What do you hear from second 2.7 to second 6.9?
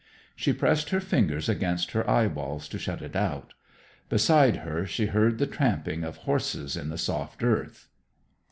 shut it out. Beside her she heard the tramping of horses in